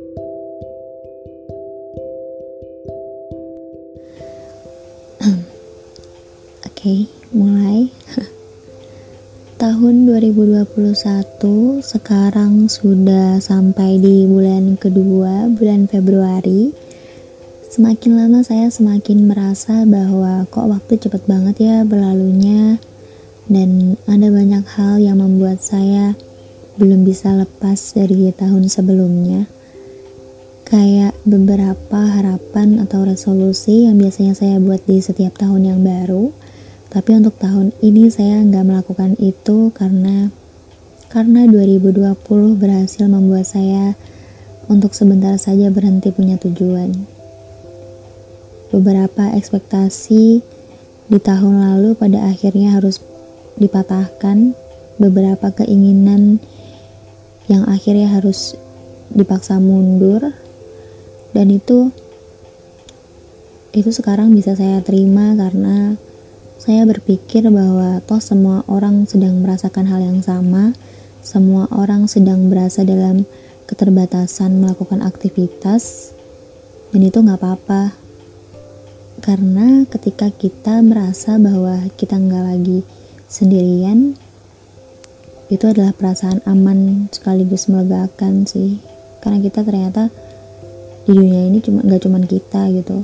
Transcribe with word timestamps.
Oke, 6.68 7.08
mulai. 7.32 7.88
Tahun 9.64 9.94
2021 10.04 11.80
sekarang 11.80 12.68
sudah 12.68 13.40
sampai 13.40 13.96
di 13.96 14.28
bulan 14.28 14.76
kedua, 14.76 15.48
bulan 15.56 15.88
Februari. 15.88 16.76
Semakin 17.72 18.12
lama 18.12 18.44
saya 18.44 18.68
semakin 18.68 19.24
merasa 19.24 19.88
bahwa 19.88 20.44
kok 20.52 20.68
waktu 20.68 21.00
cepet 21.00 21.24
banget 21.24 21.64
ya 21.64 21.88
berlalunya 21.88 22.76
dan 23.48 23.96
ada 24.04 24.28
banyak 24.28 24.68
hal 24.68 25.00
yang 25.00 25.24
membuat 25.24 25.64
saya 25.64 26.12
belum 26.76 27.08
bisa 27.08 27.32
lepas 27.32 27.96
dari 27.96 28.28
tahun 28.36 28.68
sebelumnya. 28.68 29.57
Kayak 30.68 31.16
beberapa 31.24 31.96
harapan 31.96 32.84
atau 32.84 33.00
resolusi 33.08 33.88
yang 33.88 33.96
biasanya 33.96 34.36
saya 34.36 34.60
buat 34.60 34.84
di 34.84 35.00
setiap 35.00 35.40
tahun 35.40 35.64
yang 35.64 35.80
baru. 35.80 36.28
Tapi 36.92 37.16
untuk 37.16 37.40
tahun 37.40 37.72
ini 37.80 38.12
saya 38.12 38.44
nggak 38.44 38.68
melakukan 38.68 39.16
itu 39.16 39.72
karena 39.72 40.28
karena 41.08 41.48
2020 41.48 42.20
berhasil 42.60 43.08
membuat 43.08 43.48
saya 43.48 43.96
untuk 44.68 44.92
sebentar 44.92 45.32
saja 45.40 45.72
berhenti 45.72 46.12
punya 46.12 46.36
tujuan. 46.36 46.92
Beberapa 48.68 49.32
ekspektasi 49.40 50.44
di 51.08 51.16
tahun 51.16 51.64
lalu 51.64 51.96
pada 51.96 52.28
akhirnya 52.28 52.76
harus 52.76 53.00
dipatahkan, 53.56 54.52
beberapa 55.00 55.48
keinginan 55.64 56.44
yang 57.48 57.64
akhirnya 57.64 58.12
harus 58.12 58.52
dipaksa 59.08 59.56
mundur 59.56 60.36
dan 61.36 61.52
itu 61.52 61.92
itu 63.76 63.90
sekarang 63.92 64.32
bisa 64.32 64.56
saya 64.56 64.80
terima 64.80 65.36
karena 65.36 65.94
saya 66.58 66.84
berpikir 66.84 67.46
bahwa 67.48 68.02
toh 68.04 68.20
semua 68.20 68.66
orang 68.68 69.08
sedang 69.08 69.40
merasakan 69.40 69.88
hal 69.88 70.04
yang 70.04 70.20
sama, 70.20 70.76
semua 71.24 71.64
orang 71.72 72.10
sedang 72.10 72.52
berasa 72.52 72.82
dalam 72.82 73.24
keterbatasan 73.70 74.58
melakukan 74.58 75.00
aktivitas, 75.00 76.12
dan 76.92 77.00
itu 77.06 77.24
nggak 77.24 77.38
apa-apa. 77.40 77.96
Karena 79.24 79.86
ketika 79.88 80.28
kita 80.34 80.84
merasa 80.84 81.38
bahwa 81.38 81.88
kita 81.96 82.20
nggak 82.20 82.44
lagi 82.44 82.80
sendirian, 83.30 84.18
itu 85.48 85.64
adalah 85.64 85.96
perasaan 85.96 86.44
aman 86.44 87.08
sekaligus 87.14 87.70
melegakan 87.72 88.44
sih. 88.44 88.82
Karena 89.24 89.40
kita 89.40 89.64
ternyata 89.64 90.12
di 91.08 91.16
dunia 91.16 91.48
ini 91.48 91.64
cuma 91.64 91.80
nggak 91.80 92.04
cuman 92.04 92.28
kita 92.28 92.68
gitu, 92.76 93.00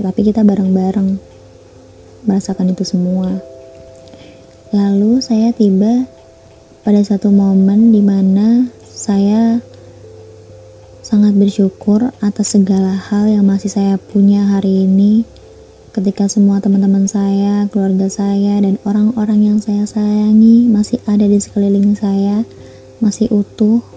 tapi 0.00 0.24
kita 0.24 0.40
bareng-bareng 0.40 1.20
merasakan 2.24 2.72
itu 2.72 2.80
semua. 2.88 3.28
Lalu 4.72 5.20
saya 5.20 5.52
tiba 5.52 6.08
pada 6.80 7.04
satu 7.04 7.28
momen 7.28 7.92
di 7.92 8.00
mana 8.00 8.72
saya 8.88 9.60
sangat 11.04 11.36
bersyukur 11.36 12.08
atas 12.24 12.56
segala 12.56 12.96
hal 12.96 13.28
yang 13.28 13.44
masih 13.44 13.68
saya 13.68 14.00
punya 14.00 14.48
hari 14.48 14.88
ini 14.88 15.28
ketika 15.92 16.24
semua 16.32 16.56
teman-teman 16.56 17.04
saya, 17.04 17.68
keluarga 17.68 18.08
saya, 18.08 18.64
dan 18.64 18.80
orang-orang 18.88 19.52
yang 19.52 19.58
saya 19.60 19.84
sayangi 19.84 20.64
masih 20.72 20.96
ada 21.04 21.28
di 21.28 21.36
sekeliling 21.36 21.92
saya, 21.92 22.48
masih 23.04 23.28
utuh. 23.28 23.91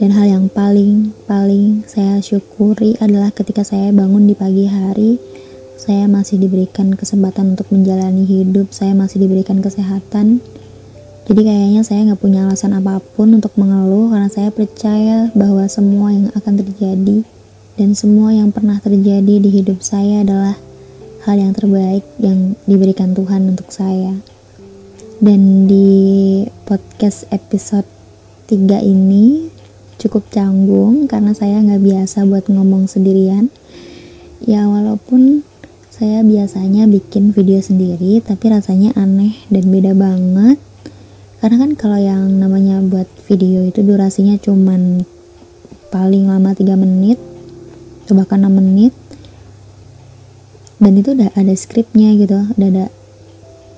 Dan 0.00 0.16
hal 0.16 0.32
yang 0.32 0.46
paling-paling 0.48 1.84
saya 1.84 2.24
syukuri 2.24 2.96
adalah 3.04 3.28
ketika 3.36 3.60
saya 3.60 3.92
bangun 3.92 4.24
di 4.24 4.32
pagi 4.32 4.64
hari 4.64 5.20
saya 5.80 6.08
masih 6.08 6.36
diberikan 6.36 6.92
kesempatan 6.92 7.56
untuk 7.56 7.72
menjalani 7.72 8.28
hidup, 8.28 8.68
saya 8.68 8.92
masih 8.92 9.24
diberikan 9.24 9.64
kesehatan. 9.64 10.44
Jadi 11.24 11.40
kayaknya 11.40 11.80
saya 11.84 12.04
nggak 12.04 12.20
punya 12.20 12.44
alasan 12.44 12.76
apa 12.76 13.00
pun 13.00 13.32
untuk 13.32 13.56
mengeluh 13.56 14.12
karena 14.12 14.28
saya 14.28 14.52
percaya 14.52 15.32
bahwa 15.32 15.64
semua 15.72 16.12
yang 16.12 16.28
akan 16.36 16.54
terjadi 16.60 17.24
dan 17.80 17.96
semua 17.96 18.36
yang 18.36 18.52
pernah 18.52 18.76
terjadi 18.76 19.40
di 19.40 19.50
hidup 19.52 19.80
saya 19.80 20.20
adalah 20.20 20.56
hal 21.24 21.36
yang 21.40 21.56
terbaik 21.56 22.04
yang 22.20 22.56
diberikan 22.68 23.16
Tuhan 23.16 23.52
untuk 23.52 23.72
saya. 23.72 24.16
Dan 25.20 25.64
di 25.64 26.44
podcast 26.68 27.24
episode 27.32 27.88
3 28.48 28.84
ini 28.84 29.48
cukup 30.00 30.24
canggung 30.32 31.04
karena 31.04 31.36
saya 31.36 31.60
nggak 31.60 31.84
biasa 31.84 32.24
buat 32.24 32.48
ngomong 32.48 32.88
sendirian. 32.88 33.52
Ya 34.40 34.64
walaupun 34.64 35.44
saya 35.92 36.24
biasanya 36.24 36.88
bikin 36.88 37.36
video 37.36 37.60
sendiri 37.60 38.24
tapi 38.24 38.48
rasanya 38.48 38.96
aneh 38.96 39.36
dan 39.52 39.68
beda 39.68 39.92
banget. 39.92 40.56
Karena 41.44 41.56
kan 41.60 41.70
kalau 41.76 42.00
yang 42.00 42.40
namanya 42.40 42.80
buat 42.80 43.08
video 43.28 43.68
itu 43.68 43.84
durasinya 43.84 44.40
cuman 44.40 45.04
paling 45.92 46.24
lama 46.24 46.56
3 46.56 46.64
menit 46.80 47.20
atau 48.04 48.16
bahkan 48.16 48.40
6 48.40 48.48
menit. 48.48 48.96
Dan 50.80 50.96
itu 50.96 51.12
udah 51.12 51.28
ada 51.36 51.52
skripnya 51.52 52.16
gitu 52.16 52.48
udah 52.56 52.68
ada 52.72 52.86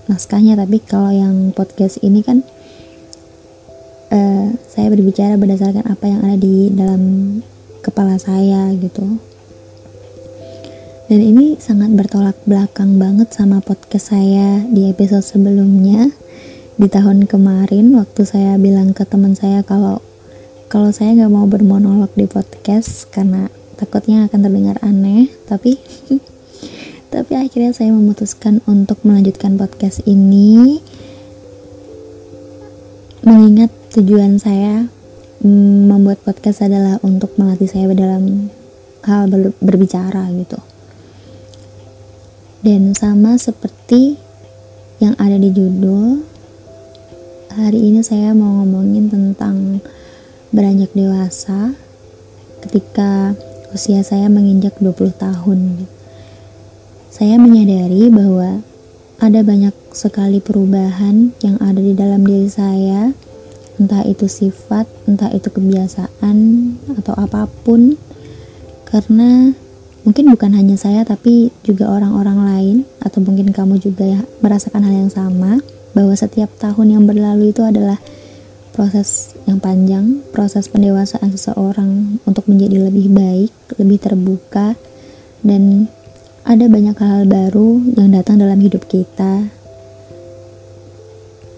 naskahnya. 0.06 0.54
Tapi 0.54 0.78
kalau 0.86 1.10
yang 1.10 1.50
podcast 1.50 1.98
ini 2.06 2.22
kan 2.22 2.46
uh, 4.12 4.46
saya 4.68 4.86
berbicara 4.92 5.40
berdasarkan 5.40 5.88
apa 5.88 6.04
yang 6.04 6.20
ada 6.22 6.36
di 6.36 6.68
dalam 6.70 7.02
kepala 7.80 8.20
saya 8.20 8.70
gitu. 8.76 9.18
Dan 11.10 11.20
ini 11.20 11.60
sangat 11.60 11.92
bertolak 11.92 12.38
belakang 12.48 12.96
banget 12.96 13.34
sama 13.34 13.60
podcast 13.60 14.14
saya 14.14 14.64
di 14.70 14.88
episode 14.88 15.24
sebelumnya. 15.24 16.08
Di 16.72 16.88
tahun 16.88 17.28
kemarin 17.28 17.92
waktu 18.00 18.24
saya 18.24 18.56
bilang 18.56 18.96
ke 18.96 19.04
teman 19.04 19.36
saya 19.36 19.60
kalau 19.60 20.00
kalau 20.72 20.88
saya 20.88 21.12
nggak 21.12 21.32
mau 21.32 21.44
bermonolog 21.44 22.08
di 22.16 22.24
podcast 22.24 23.12
karena 23.12 23.52
takutnya 23.76 24.24
akan 24.24 24.40
terdengar 24.40 24.80
aneh 24.80 25.28
tapi 25.44 25.76
tapi 27.12 27.32
akhirnya 27.36 27.76
saya 27.76 27.92
memutuskan 27.92 28.64
untuk 28.64 29.04
melanjutkan 29.04 29.60
podcast 29.60 30.00
ini. 30.08 30.80
Mengingat 33.22 33.81
tujuan 33.92 34.40
saya 34.40 34.88
mm, 35.44 35.92
membuat 35.92 36.24
podcast 36.24 36.64
adalah 36.64 36.96
untuk 37.04 37.36
melatih 37.36 37.68
saya 37.68 37.92
dalam 37.92 38.48
hal 39.04 39.28
berbicara 39.60 40.28
gitu 40.32 40.58
dan 42.62 42.94
sama 42.94 43.34
seperti 43.42 44.14
yang 45.02 45.18
ada 45.18 45.34
di 45.34 45.50
judul, 45.50 46.22
hari 47.50 47.90
ini 47.90 48.06
saya 48.06 48.30
mau 48.38 48.62
ngomongin 48.62 49.10
tentang 49.10 49.82
beranjak 50.54 50.94
dewasa 50.94 51.74
ketika 52.62 53.34
usia 53.74 54.06
saya 54.06 54.30
menginjak 54.30 54.78
20 54.78 55.10
tahun. 55.18 55.90
Saya 57.10 57.34
menyadari 57.34 58.14
bahwa 58.14 58.62
ada 59.18 59.42
banyak 59.42 59.74
sekali 59.90 60.38
perubahan 60.38 61.34
yang 61.42 61.58
ada 61.58 61.82
di 61.82 61.98
dalam 61.98 62.22
diri 62.22 62.46
saya, 62.46 63.10
entah 63.80 64.04
itu 64.04 64.28
sifat, 64.28 64.84
entah 65.08 65.32
itu 65.32 65.48
kebiasaan, 65.48 66.36
atau 66.98 67.14
apa 67.16 67.48
pun, 67.64 67.96
karena 68.88 69.56
Mungkin 70.02 70.34
bukan 70.34 70.50
hanya 70.58 70.74
saya 70.74 71.06
tapi 71.06 71.54
juga 71.62 71.86
orang-orang 71.86 72.38
lain 72.42 72.76
atau 72.98 73.22
mungkin 73.22 73.54
kamu 73.54 73.78
juga 73.78 74.02
ya 74.02 74.20
merasakan 74.42 74.82
hal 74.82 75.06
yang 75.06 75.12
sama 75.14 75.62
bahwa 75.94 76.10
setiap 76.18 76.50
tahun 76.58 76.98
yang 76.98 77.04
berlalu 77.06 77.54
itu 77.54 77.62
adalah 77.62 78.02
proses 78.74 79.38
yang 79.46 79.62
panjang, 79.62 80.18
proses 80.34 80.66
pendewasaan 80.66 81.30
seseorang 81.30 82.18
untuk 82.26 82.50
menjadi 82.50 82.82
lebih 82.90 83.14
baik, 83.14 83.54
lebih 83.78 84.02
terbuka 84.02 84.74
dan 85.46 85.86
ada 86.42 86.66
banyak 86.66 86.98
hal-hal 86.98 87.24
baru 87.30 87.78
yang 87.94 88.10
datang 88.10 88.42
dalam 88.42 88.58
hidup 88.58 88.82
kita 88.90 89.46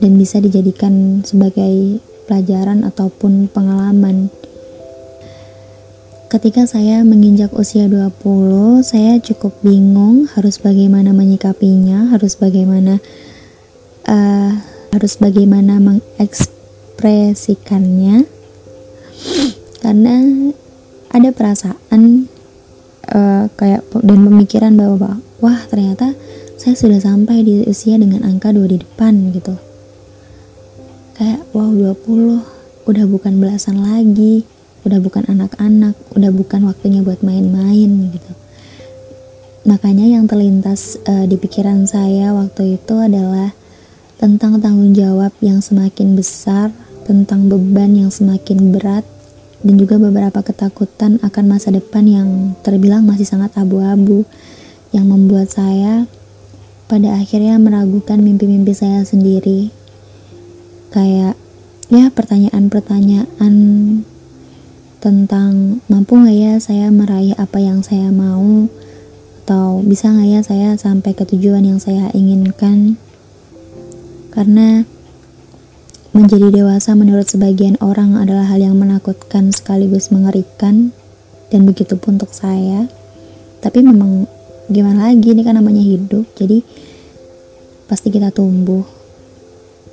dan 0.05 0.13
bisa 0.21 0.37
dijadikan 0.45 1.25
sebagai 1.25 2.05
pelajaran 2.27 2.85
ataupun 2.85 3.49
pengalaman 3.53 4.33
Ketika 6.35 6.67
saya 6.67 7.07
menginjak 7.07 7.55
usia 7.55 7.87
20, 7.87 8.83
saya 8.83 9.23
cukup 9.23 9.55
bingung 9.63 10.27
harus 10.35 10.59
bagaimana 10.59 11.15
menyikapinya, 11.15 12.11
harus 12.11 12.35
bagaimana 12.35 12.99
uh, 14.11 14.51
harus 14.91 15.15
bagaimana 15.15 15.79
mengekspresikannya. 15.79 18.27
Karena 19.79 20.15
ada 21.15 21.31
perasaan 21.31 22.27
uh, 23.15 23.47
kayak 23.55 23.87
dan 24.03 24.27
pemikiran 24.27 24.75
bahwa 24.75 25.23
wah 25.39 25.63
ternyata 25.71 26.19
saya 26.59 26.75
sudah 26.75 26.99
sampai 26.99 27.47
di 27.47 27.63
usia 27.63 27.95
dengan 27.95 28.27
angka 28.27 28.51
2 28.51 28.75
di 28.75 28.83
depan 28.83 29.31
gitu. 29.31 29.55
Kayak 31.15 31.47
wow 31.55 31.71
20 31.71 32.91
udah 32.91 33.05
bukan 33.07 33.39
belasan 33.39 33.81
lagi 33.81 34.45
udah 34.85 35.01
bukan 35.01 35.25
anak-anak 35.25 35.97
udah 36.13 36.31
bukan 36.35 36.69
waktunya 36.69 37.01
buat 37.01 37.25
main-main 37.25 38.13
gitu. 38.13 38.33
Makanya 39.65 40.05
yang 40.05 40.29
terlintas 40.29 41.01
uh, 41.09 41.25
di 41.25 41.41
pikiran 41.41 41.89
saya 41.89 42.37
waktu 42.37 42.77
itu 42.77 42.95
adalah 43.01 43.57
tentang 44.21 44.61
tanggung 44.61 44.93
jawab 44.93 45.33
yang 45.41 45.65
semakin 45.65 46.13
besar 46.13 46.69
tentang 47.09 47.49
beban 47.49 47.97
yang 47.97 48.13
semakin 48.13 48.77
berat 48.77 49.05
dan 49.65 49.75
juga 49.81 49.97
beberapa 49.97 50.45
ketakutan 50.45 51.17
akan 51.25 51.45
masa 51.49 51.73
depan 51.73 52.05
yang 52.05 52.29
terbilang 52.61 53.09
masih 53.09 53.25
sangat 53.25 53.57
abu-abu 53.57 54.29
yang 54.93 55.09
membuat 55.09 55.49
saya 55.49 56.05
pada 56.85 57.17
akhirnya 57.17 57.57
meragukan 57.57 58.21
mimpi-mimpi 58.21 58.77
saya 58.77 59.01
sendiri 59.09 59.73
kayak 60.95 61.35
ya 61.91 62.07
pertanyaan-pertanyaan 62.15 63.55
tentang 65.03 65.83
mampu 65.91 66.15
nggak 66.15 66.39
ya 66.39 66.55
saya 66.63 66.95
meraih 66.95 67.35
apa 67.35 67.59
yang 67.59 67.83
saya 67.83 68.15
mau? 68.15 68.71
Atau 69.43 69.83
bisa 69.83 70.15
nggak 70.15 70.29
ya 70.31 70.41
saya 70.47 70.69
sampai 70.79 71.19
ke 71.19 71.27
tujuan 71.27 71.67
yang 71.67 71.83
saya 71.83 72.15
inginkan? 72.15 72.95
Karena 74.31 74.87
menjadi 76.15 76.55
dewasa 76.55 76.95
menurut 76.95 77.27
sebagian 77.27 77.75
orang 77.83 78.15
adalah 78.15 78.47
hal 78.47 78.63
yang 78.63 78.79
menakutkan 78.79 79.51
sekaligus 79.51 80.15
mengerikan 80.15 80.95
dan 81.51 81.67
begitu 81.67 81.99
pun 81.99 82.17
untuk 82.17 82.31
saya. 82.31 82.87
Tapi 83.59 83.83
memang 83.83 84.31
gimana 84.71 85.11
lagi 85.11 85.37
ini 85.37 85.45
kan 85.45 85.61
namanya 85.61 85.85
hidup 85.85 86.25
jadi 86.33 86.65
pasti 87.85 88.09
kita 88.09 88.33
tumbuh 88.33 89.04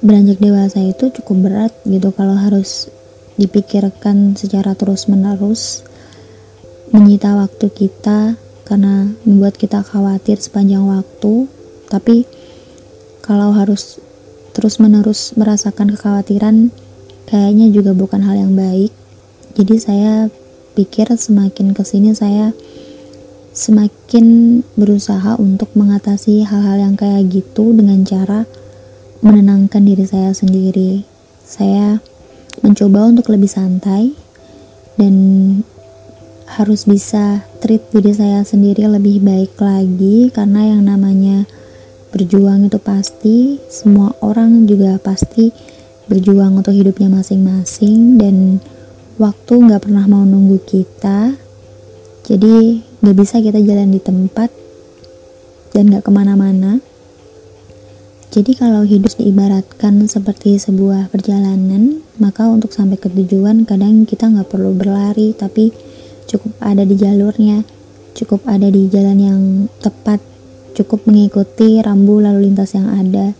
beranjak 0.02 0.42
dewasa 0.42 0.82
itu 0.82 1.14
cukup 1.14 1.38
berat 1.50 1.74
gitu. 1.86 2.10
Kalau 2.14 2.36
harus 2.36 2.90
dipikirkan 3.38 4.36
secara 4.36 4.74
terus-menerus 4.74 5.86
menyita 6.92 7.38
waktu 7.38 7.72
kita 7.72 8.36
karena 8.68 9.14
membuat 9.24 9.56
kita 9.56 9.86
khawatir 9.86 10.42
sepanjang 10.42 10.84
waktu. 10.84 11.48
Tapi 11.88 12.26
kalau 13.22 13.54
harus 13.54 14.02
terus-menerus 14.52 15.38
merasakan 15.40 15.96
kekhawatiran 15.96 16.76
kayaknya 17.30 17.72
juga 17.72 17.96
bukan 17.96 18.26
hal 18.26 18.36
yang 18.36 18.54
baik. 18.58 18.92
Jadi 19.56 19.76
saya 19.80 20.14
pikir 20.76 21.08
semakin 21.12 21.76
ke 21.76 21.84
sini 21.84 22.16
saya 22.16 22.56
semakin 23.52 24.60
berusaha 24.80 25.36
untuk 25.36 25.76
mengatasi 25.76 26.48
hal-hal 26.48 26.80
yang 26.80 26.96
kayak 26.96 27.28
gitu 27.28 27.76
dengan 27.76 28.08
cara 28.08 28.48
menenangkan 29.22 29.86
diri 29.86 30.06
saya 30.06 30.34
sendiri. 30.34 31.06
Saya 31.46 32.02
mencoba 32.66 33.08
untuk 33.08 33.30
lebih 33.30 33.48
santai 33.48 34.14
dan 34.98 35.16
harus 36.52 36.84
bisa 36.84 37.48
treat 37.64 37.80
diri 37.96 38.12
saya 38.12 38.44
sendiri 38.44 38.84
lebih 38.84 39.24
baik 39.24 39.56
lagi 39.56 40.28
karena 40.36 40.76
yang 40.76 40.84
namanya 40.84 41.48
berjuang 42.12 42.68
itu 42.68 42.76
pasti 42.76 43.56
semua 43.72 44.12
orang 44.20 44.68
juga 44.68 45.00
pasti 45.00 45.56
berjuang 46.12 46.60
untuk 46.60 46.76
hidupnya 46.76 47.08
masing-masing 47.08 48.20
dan 48.20 48.60
waktu 49.16 49.54
nggak 49.64 49.88
pernah 49.88 50.04
mau 50.12 50.28
nunggu 50.28 50.60
kita 50.68 51.40
jadi 52.28 52.84
nggak 53.00 53.16
bisa 53.16 53.40
kita 53.40 53.64
jalan 53.64 53.96
di 53.96 54.04
tempat 54.04 54.52
dan 55.72 55.88
nggak 55.88 56.04
ke 56.04 56.12
mana-mana 56.12 56.84
jadi 58.32 58.56
kalau 58.56 58.88
hidup 58.88 59.12
diibaratkan 59.20 60.08
seperti 60.08 60.56
sebuah 60.56 61.12
perjalanan, 61.12 62.00
maka 62.16 62.48
untuk 62.48 62.72
sampai 62.72 62.96
ke 62.96 63.12
tujuan 63.12 63.68
kadang 63.68 64.08
kita 64.08 64.32
nggak 64.32 64.48
perlu 64.48 64.72
berlari, 64.72 65.36
tapi 65.36 65.76
cukup 66.32 66.56
ada 66.64 66.88
di 66.88 66.96
jalurnya, 66.96 67.68
cukup 68.16 68.48
ada 68.48 68.72
di 68.72 68.88
jalan 68.88 69.20
yang 69.20 69.42
tepat, 69.84 70.24
cukup 70.80 71.04
mengikuti 71.12 71.84
rambu 71.84 72.24
lalu 72.24 72.48
lintas 72.48 72.72
yang 72.72 72.88
ada. 72.88 73.36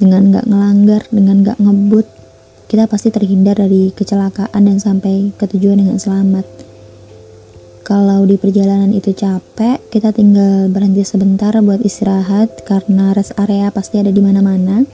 Dengan 0.00 0.32
nggak 0.32 0.48
ngelanggar, 0.48 1.02
dengan 1.12 1.36
nggak 1.44 1.60
ngebut, 1.60 2.06
kita 2.72 2.88
pasti 2.88 3.12
terhindar 3.12 3.60
dari 3.60 3.92
kecelakaan 3.92 4.64
dan 4.64 4.80
sampai 4.80 5.36
ke 5.36 5.44
tujuan 5.44 5.76
dengan 5.76 6.00
selamat 6.00 6.69
kalau 7.90 8.22
di 8.22 8.38
perjalanan 8.38 8.94
itu 8.94 9.10
capek, 9.10 9.82
kita 9.90 10.14
tinggal 10.14 10.70
berhenti 10.70 11.02
sebentar 11.02 11.50
buat 11.58 11.82
istirahat 11.82 12.62
karena 12.62 13.10
rest 13.10 13.34
area 13.34 13.66
pasti 13.74 13.98
ada 13.98 14.14
di 14.14 14.22
mana-mana. 14.22 14.86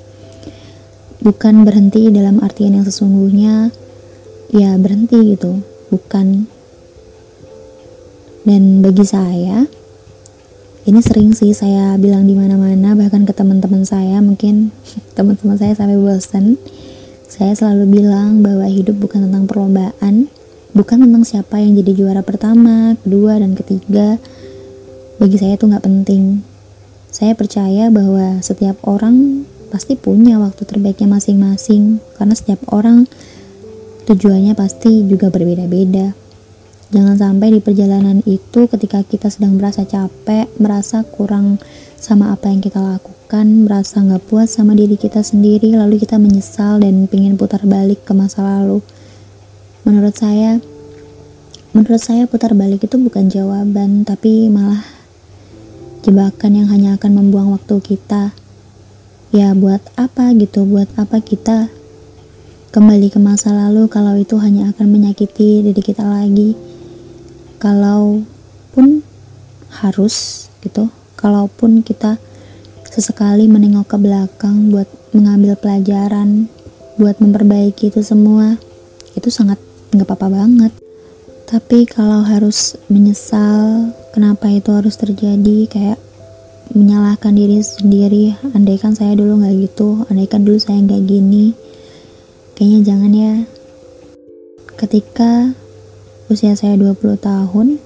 Bukan 1.21 1.69
berhenti 1.69 2.09
dalam 2.09 2.41
artian 2.41 2.73
yang 2.73 2.89
sesungguhnya, 2.89 3.69
ya 4.49 4.81
berhenti 4.81 5.37
gitu, 5.37 5.61
bukan. 5.93 6.49
Dan 8.49 8.81
bagi 8.81 9.05
saya, 9.05 9.69
ini 10.89 11.01
sering 11.05 11.37
sih 11.37 11.53
saya 11.53 12.01
bilang 12.01 12.25
di 12.25 12.33
mana-mana, 12.33 12.97
bahkan 12.97 13.29
ke 13.29 13.37
teman-teman 13.37 13.85
saya, 13.85 14.25
mungkin 14.25 14.73
teman-teman 15.21 15.61
saya 15.61 15.77
sampai 15.77 16.01
bosan. 16.01 16.57
Saya 17.29 17.53
selalu 17.53 18.01
bilang 18.01 18.41
bahwa 18.41 18.65
hidup 18.65 18.97
bukan 18.97 19.29
tentang 19.29 19.45
perlombaan, 19.45 20.33
bukan 20.77 21.09
tentang 21.09 21.25
siapa 21.25 21.57
yang 21.57 21.73
jadi 21.81 21.93
juara 21.97 22.21
pertama, 22.21 23.01
kedua, 23.01 23.41
dan 23.41 23.57
ketiga. 23.57 24.21
Bagi 25.17 25.41
saya 25.41 25.57
itu 25.57 25.65
nggak 25.65 25.89
penting. 25.89 26.45
Saya 27.09 27.33
percaya 27.33 27.89
bahwa 27.89 28.45
setiap 28.45 28.77
orang 28.85 29.49
pasti 29.73 29.97
punya 29.97 30.37
waktu 30.37 30.69
terbaiknya 30.69 31.09
masing-masing, 31.09 32.05
karena 32.21 32.37
setiap 32.37 32.61
orang 32.69 33.09
tujuannya 34.05 34.53
pasti 34.53 35.09
juga 35.09 35.33
berbeda-beda. 35.33 36.13
Jangan 36.93 37.17
sampai 37.19 37.57
di 37.57 37.61
perjalanan 37.65 38.21
itu 38.29 38.69
ketika 38.69 39.01
kita 39.01 39.33
sedang 39.33 39.57
merasa 39.57 39.89
capek, 39.89 40.47
merasa 40.61 41.03
kurang 41.03 41.57
sama 41.97 42.31
apa 42.37 42.53
yang 42.53 42.61
kita 42.61 42.79
lakukan, 42.79 43.65
merasa 43.65 44.05
nggak 44.05 44.29
puas 44.29 44.53
sama 44.53 44.77
diri 44.77 45.01
kita 45.01 45.25
sendiri, 45.25 45.73
lalu 45.73 45.99
kita 45.99 46.21
menyesal 46.21 46.79
dan 46.85 47.09
ingin 47.11 47.35
putar 47.41 47.65
balik 47.65 48.05
ke 48.05 48.13
masa 48.13 48.45
lalu 48.45 48.85
menurut 49.87 50.19
saya 50.19 50.59
menurut 51.71 52.03
saya 52.03 52.27
putar 52.27 52.59
balik 52.59 52.83
itu 52.83 52.99
bukan 52.99 53.31
jawaban 53.31 54.03
tapi 54.03 54.51
malah 54.51 54.83
jebakan 56.03 56.59
yang 56.59 56.69
hanya 56.71 56.99
akan 56.99 57.23
membuang 57.23 57.55
waktu 57.55 57.79
kita. 57.79 58.35
Ya 59.31 59.55
buat 59.55 59.83
apa 59.95 60.35
gitu? 60.35 60.67
Buat 60.67 60.91
apa 60.99 61.23
kita 61.23 61.71
kembali 62.75 63.15
ke 63.15 63.19
masa 63.23 63.55
lalu 63.55 63.87
kalau 63.87 64.19
itu 64.19 64.35
hanya 64.43 64.75
akan 64.75 64.91
menyakiti 64.91 65.63
diri 65.63 65.83
kita 65.83 66.03
lagi? 66.03 66.59
Kalau 67.63 68.27
pun 68.75 69.07
harus 69.71 70.47
gitu 70.67 70.91
kalaupun 71.15 71.87
kita 71.87 72.19
sesekali 72.87 73.47
menengok 73.47 73.95
ke 73.95 73.99
belakang 74.03 74.71
buat 74.71 74.89
mengambil 75.15 75.55
pelajaran 75.59 76.49
buat 76.97 77.21
memperbaiki 77.21 77.93
itu 77.93 78.01
semua 78.01 78.57
itu 79.13 79.29
sangat 79.29 79.61
nggak 79.95 80.07
apa-apa 80.07 80.29
banget. 80.33 80.73
Tapi 81.47 81.87
kalau 81.87 82.27
harus 82.27 82.75
menyesal 82.91 83.95
kenapa 84.11 84.51
itu 84.51 84.75
harus 84.75 84.99
terjadi? 84.99 85.71
Kayak 85.71 85.99
menyalahkan 86.75 87.31
diri 87.31 87.63
sendiri 87.63 88.35
andaikan 88.51 88.91
saya 88.91 89.15
dulu 89.15 89.39
nggak 89.39 89.55
gitu 89.71 90.03
andaikan 90.11 90.43
dulu 90.43 90.59
saya 90.59 90.83
nggak 90.83 91.03
gini. 91.07 91.55
Kayaknya 92.59 92.81
jangan 92.83 93.13
ya. 93.15 93.35
Ketika 94.77 95.55
usia 96.27 96.59
saya 96.59 96.75
20 96.75 96.99
tahun 97.23 97.79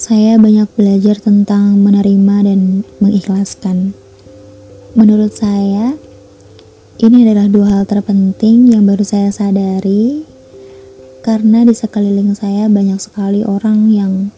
saya 0.00 0.40
banyak 0.40 0.64
belajar 0.80 1.20
tentang 1.20 1.76
menerima 1.76 2.36
dan 2.48 2.88
mengikhlaskan. 3.04 3.92
Menurut 4.96 5.36
saya 5.36 5.92
ini 7.00 7.24
adalah 7.24 7.48
dua 7.48 7.66
hal 7.72 7.88
terpenting 7.88 8.76
yang 8.76 8.84
baru 8.84 9.00
saya 9.00 9.32
sadari 9.32 10.20
karena 11.24 11.64
di 11.64 11.72
sekeliling 11.72 12.36
saya 12.36 12.68
banyak 12.68 13.00
sekali 13.00 13.40
orang 13.40 13.88
yang 13.88 14.28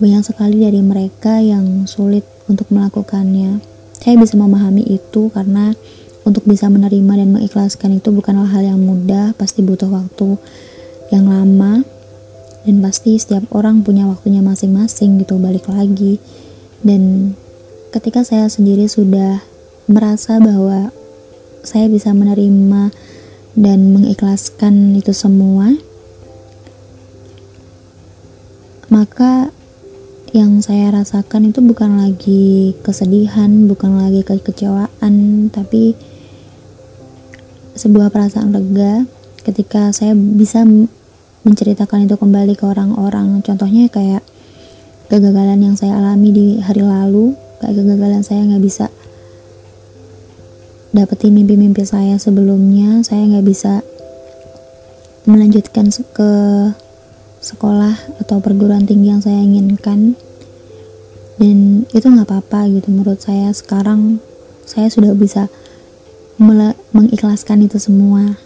banyak 0.00 0.24
sekali 0.24 0.64
dari 0.64 0.80
mereka 0.80 1.44
yang 1.44 1.84
sulit 1.84 2.24
untuk 2.48 2.72
melakukannya. 2.72 3.60
Saya 4.00 4.16
bisa 4.16 4.40
memahami 4.40 4.80
itu 4.88 5.28
karena 5.28 5.76
untuk 6.24 6.48
bisa 6.48 6.72
menerima 6.72 7.20
dan 7.20 7.28
mengikhlaskan 7.36 8.00
itu 8.00 8.08
bukanlah 8.16 8.48
hal 8.48 8.64
yang 8.64 8.80
mudah, 8.80 9.36
pasti 9.36 9.60
butuh 9.60 9.92
waktu 9.92 10.40
yang 11.12 11.28
lama 11.28 11.84
dan 12.64 12.76
pasti 12.80 13.20
setiap 13.20 13.44
orang 13.52 13.84
punya 13.84 14.08
waktunya 14.08 14.40
masing-masing 14.40 15.20
gitu 15.20 15.36
balik 15.36 15.68
lagi. 15.68 16.16
Dan 16.80 17.36
ketika 17.92 18.24
saya 18.24 18.48
sendiri 18.48 18.88
sudah 18.88 19.44
merasa 19.84 20.40
bahwa 20.40 20.96
saya 21.66 21.90
bisa 21.90 22.14
menerima 22.14 22.94
dan 23.58 23.92
mengikhlaskan 23.92 24.94
itu 24.94 25.10
semua, 25.10 25.74
maka 28.88 29.50
yang 30.30 30.60
saya 30.62 30.92
rasakan 30.92 31.50
itu 31.50 31.58
bukan 31.64 31.98
lagi 31.98 32.76
kesedihan, 32.86 33.66
bukan 33.66 33.98
lagi 33.98 34.22
kekecewaan, 34.22 35.48
tapi 35.50 35.96
sebuah 37.76 38.08
perasaan 38.08 38.56
lega 38.56 39.04
ketika 39.44 39.92
saya 39.92 40.16
bisa 40.16 40.64
menceritakan 41.46 42.08
itu 42.08 42.16
kembali 42.18 42.58
ke 42.58 42.64
orang-orang. 42.66 43.40
Contohnya 43.44 43.86
kayak 43.86 44.24
kegagalan 45.06 45.62
yang 45.62 45.74
saya 45.78 45.96
alami 46.02 46.34
di 46.34 46.46
hari 46.58 46.82
lalu 46.82 47.38
kayak 47.62 47.78
kegagalan 47.78 48.22
saya 48.26 48.42
nggak 48.42 48.64
bisa 48.64 48.90
dapetin 50.96 51.36
mimpi-mimpi 51.36 51.84
saya 51.84 52.16
sebelumnya 52.16 53.04
saya 53.04 53.28
nggak 53.28 53.44
bisa 53.44 53.84
melanjutkan 55.28 55.92
ke 55.92 56.30
sekolah 57.44 57.94
atau 58.24 58.40
perguruan 58.40 58.88
tinggi 58.88 59.12
yang 59.12 59.20
saya 59.20 59.44
inginkan. 59.44 60.16
Dan 61.36 61.84
itu 61.92 62.06
nggak 62.08 62.24
apa-apa 62.24 62.72
gitu 62.72 62.88
menurut 62.88 63.20
saya. 63.20 63.52
Sekarang 63.52 64.24
saya 64.64 64.88
sudah 64.88 65.12
bisa 65.12 65.52
mengikhlaskan 66.96 67.68
itu 67.68 67.76
semua. 67.76 68.40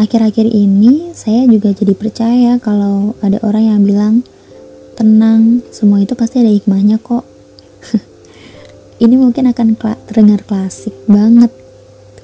Akhir-akhir 0.00 0.48
ini 0.48 1.12
saya 1.12 1.44
juga 1.44 1.74
jadi 1.74 1.92
percaya 1.92 2.56
kalau 2.56 3.18
ada 3.20 3.36
orang 3.44 3.76
yang 3.76 3.80
bilang 3.84 4.14
tenang 4.94 5.62
semua 5.70 6.02
itu 6.02 6.14
pasti 6.18 6.42
ada 6.42 6.50
hikmahnya 6.50 6.98
kok 6.98 7.22
ini 8.98 9.14
mungkin 9.14 9.46
akan 9.50 9.78
terdengar 10.10 10.42
klasik 10.42 10.94
banget. 11.06 11.54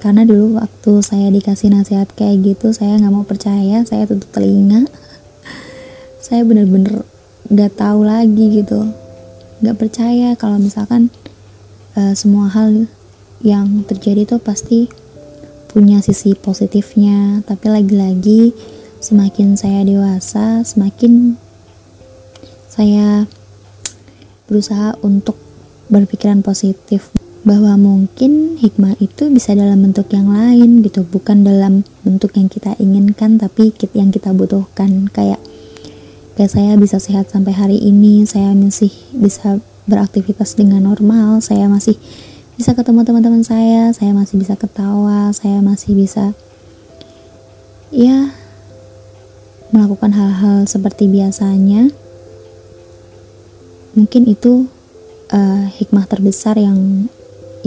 Karena 0.03 0.27
dulu 0.27 0.59
waktu 0.59 1.01
saya 1.01 1.31
dikasih 1.31 1.71
nasihat 1.71 2.11
kayak 2.13 2.43
gitu 2.43 2.75
saya 2.75 2.99
nggak 2.99 3.13
mau 3.15 3.23
percaya 3.23 3.81
saya 3.87 4.03
tutup 4.05 4.29
telinga. 4.35 4.85
Saya 6.25 6.41
bener-bener 6.41 7.05
nggak 7.47 7.77
tahu 7.77 8.01
lagi 8.03 8.59
gitu. 8.59 8.91
Nggak 9.61 9.77
percaya 9.77 10.33
kalau 10.33 10.57
misalkan 10.57 11.13
uh, 11.93 12.17
semua 12.17 12.49
hal 12.49 12.89
yang 13.45 13.85
terjadi 13.85 14.25
tuh 14.25 14.41
pasti 14.41 14.89
punya 15.69 16.01
sisi 16.01 16.33
positifnya. 16.33 17.45
Tapi 17.45 17.65
lagi-lagi 17.69 18.57
semakin 19.05 19.53
saya 19.53 19.85
dewasa 19.85 20.65
semakin 20.65 21.37
saya 22.73 23.29
berusaha 24.49 24.97
untuk 25.05 25.44
berpikiran 25.91 26.41
positif 26.41 27.13
bahwa 27.45 27.77
mungkin 27.77 28.57
hikmah 28.57 28.97
itu 28.97 29.29
bisa 29.29 29.53
dalam 29.53 29.85
bentuk 29.85 30.09
yang 30.09 30.33
lain 30.33 30.81
gitu 30.81 31.05
bukan 31.05 31.45
dalam 31.45 31.85
bentuk 32.01 32.33
yang 32.33 32.49
kita 32.49 32.73
inginkan 32.81 33.37
tapi 33.37 33.69
yang 33.93 34.09
kita 34.09 34.33
butuhkan. 34.33 35.07
Kayak 35.13 35.37
kayak 36.33 36.51
saya 36.51 36.73
bisa 36.75 36.97
sehat 36.97 37.29
sampai 37.29 37.53
hari 37.53 37.77
ini 37.77 38.25
saya 38.25 38.51
masih 38.57 38.89
bisa 39.13 39.61
beraktivitas 39.85 40.57
dengan 40.57 40.81
normal 40.81 41.45
saya 41.45 41.69
masih 41.69 41.93
bisa 42.57 42.73
ketemu 42.73 43.05
teman-teman 43.05 43.45
saya 43.45 43.93
saya 43.93 44.09
masih 44.17 44.41
bisa 44.41 44.57
ketawa 44.57 45.29
saya 45.29 45.61
masih 45.61 45.93
bisa 45.93 46.33
ya 47.93 48.33
melakukan 49.75 50.15
hal-hal 50.15 50.63
seperti 50.63 51.11
biasanya. 51.11 51.91
Mungkin 53.95 54.27
itu 54.27 54.67
uh, 55.35 55.67
hikmah 55.75 56.07
terbesar 56.07 56.55
yang 56.55 57.11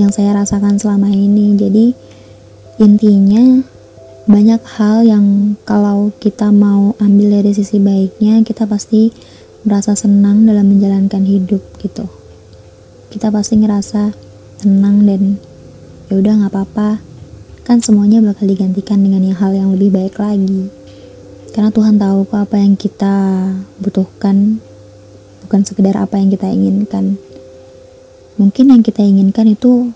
yang 0.00 0.08
saya 0.08 0.32
rasakan 0.32 0.80
selama 0.80 1.12
ini. 1.12 1.54
Jadi 1.60 1.92
intinya 2.80 3.60
banyak 4.24 4.62
hal 4.78 5.04
yang 5.04 5.56
kalau 5.68 6.12
kita 6.16 6.48
mau 6.48 6.96
ambil 6.96 7.40
dari 7.40 7.52
sisi 7.52 7.76
baiknya, 7.76 8.40
kita 8.44 8.64
pasti 8.64 9.12
merasa 9.66 9.92
senang 9.92 10.48
dalam 10.48 10.72
menjalankan 10.72 11.28
hidup 11.28 11.60
gitu. 11.82 12.08
Kita 13.12 13.28
pasti 13.32 13.60
ngerasa 13.60 14.12
tenang 14.64 15.04
dan 15.04 15.36
ya 16.08 16.20
udah 16.20 16.32
nggak 16.44 16.52
apa-apa. 16.52 16.90
Kan 17.64 17.84
semuanya 17.84 18.24
bakal 18.24 18.48
digantikan 18.48 19.04
dengan 19.04 19.20
yang 19.28 19.36
hal 19.36 19.52
yang 19.52 19.68
lebih 19.76 19.92
baik 19.92 20.16
lagi. 20.16 20.72
Karena 21.52 21.72
Tuhan 21.72 21.98
tahu 21.98 22.28
apa 22.32 22.56
yang 22.60 22.78
kita 22.78 23.16
butuhkan, 23.80 24.60
bukan 25.44 25.60
sekedar 25.64 25.96
apa 25.96 26.20
yang 26.20 26.28
kita 26.30 26.46
inginkan 26.48 27.18
mungkin 28.38 28.72
yang 28.72 28.82
kita 28.86 29.04
inginkan 29.04 29.50
itu 29.50 29.92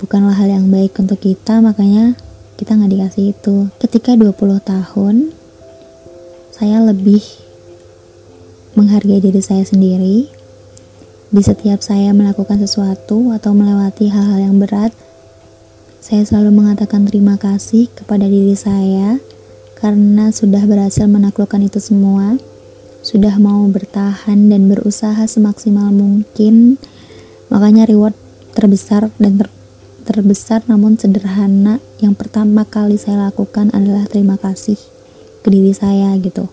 bukanlah 0.00 0.38
hal 0.38 0.48
yang 0.48 0.72
baik 0.72 0.96
untuk 0.96 1.20
kita 1.20 1.60
makanya 1.60 2.16
kita 2.54 2.78
nggak 2.78 2.92
dikasih 2.94 3.24
itu. 3.34 3.68
Ketika 3.82 4.14
20 4.14 4.32
tahun 4.62 5.34
saya 6.54 6.80
lebih 6.86 7.20
menghargai 8.78 9.18
diri 9.22 9.42
saya 9.42 9.66
sendiri. 9.66 10.30
Di 11.34 11.42
setiap 11.42 11.82
saya 11.82 12.14
melakukan 12.14 12.62
sesuatu 12.62 13.34
atau 13.34 13.50
melewati 13.50 14.06
hal-hal 14.06 14.38
yang 14.38 14.62
berat 14.62 14.94
saya 16.04 16.20
selalu 16.20 16.60
mengatakan 16.60 17.08
terima 17.08 17.40
kasih 17.40 17.88
kepada 17.96 18.28
diri 18.28 18.52
saya 18.52 19.16
karena 19.80 20.28
sudah 20.28 20.60
berhasil 20.68 21.08
menaklukkan 21.08 21.64
itu 21.64 21.80
semua 21.80 22.36
sudah 23.00 23.40
mau 23.40 23.64
bertahan 23.72 24.52
dan 24.52 24.68
berusaha 24.68 25.24
semaksimal 25.24 25.88
mungkin 25.96 26.76
Makanya 27.52 27.88
reward 27.88 28.14
terbesar 28.54 29.10
dan 29.18 29.40
ter 29.40 29.48
terbesar 30.04 30.60
namun 30.68 31.00
sederhana 31.00 31.80
yang 31.98 32.12
pertama 32.12 32.68
kali 32.68 33.00
saya 33.00 33.32
lakukan 33.32 33.72
adalah 33.72 34.04
terima 34.04 34.36
kasih 34.36 34.76
ke 35.40 35.48
diri 35.48 35.72
saya 35.72 36.12
gitu. 36.20 36.46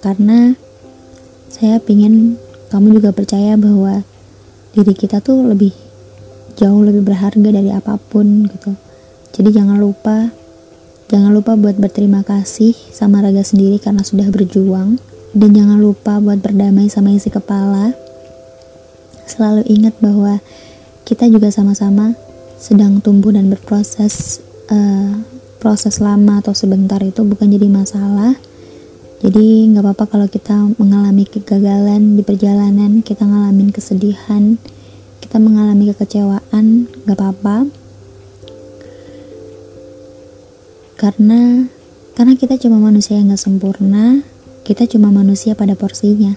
Karena 0.00 0.56
saya 1.52 1.80
pingin 1.80 2.40
kamu 2.72 3.00
juga 3.00 3.12
percaya 3.12 3.54
bahwa 3.56 4.02
diri 4.76 4.92
kita 4.92 5.20
tuh 5.24 5.44
lebih 5.46 5.72
jauh 6.56 6.80
lebih 6.80 7.04
berharga 7.04 7.48
dari 7.52 7.70
apa 7.72 8.00
pun 8.00 8.48
gitu. 8.48 8.72
Jadi 9.36 9.52
jangan 9.52 9.76
lupa 9.76 10.32
jangan 11.06 11.30
lupa 11.30 11.54
buat 11.54 11.76
berterima 11.78 12.24
kasih 12.26 12.74
sama 12.92 13.22
raga 13.22 13.44
sendiri 13.44 13.78
karena 13.78 14.02
sudah 14.02 14.26
berjuang 14.32 14.98
dan 15.36 15.50
jangan 15.52 15.78
lupa 15.78 16.18
buat 16.18 16.40
berdamai 16.40 16.88
sama 16.88 17.12
isi 17.12 17.28
kepala 17.28 17.92
selalu 19.26 19.66
ingat 19.66 19.98
bahwa 19.98 20.40
kita 21.06 21.26
juga 21.28 21.50
sama-sama 21.50 22.14
sedang 22.56 23.04
tumbuh 23.04 23.34
dan 23.34 23.52
berproses 23.52 24.40
uh, 24.72 25.20
proses 25.60 26.00
lama 26.00 26.40
atau 26.40 26.54
sebentar 26.54 27.02
itu 27.02 27.20
bukan 27.26 27.50
jadi 27.52 27.68
masalah. 27.68 28.38
Jadi 29.20 29.72
nggak 29.72 29.82
apa-apa 29.82 30.04
kalau 30.06 30.28
kita 30.30 30.54
mengalami 30.78 31.26
kegagalan 31.26 32.14
di 32.14 32.22
perjalanan 32.22 33.00
kita 33.00 33.24
ngalamin 33.24 33.72
kesedihan 33.72 34.60
kita 35.18 35.42
mengalami 35.42 35.90
kekecewaan 35.90 36.86
nggak 37.04 37.16
apa-apa. 37.18 37.66
Karena 40.96 41.68
karena 42.16 42.32
kita 42.32 42.56
cuma 42.56 42.80
manusia 42.80 43.20
yang 43.20 43.28
nggak 43.28 43.44
sempurna 43.44 44.24
kita 44.64 44.88
cuma 44.88 45.12
manusia 45.12 45.52
pada 45.52 45.76
porsinya 45.76 46.34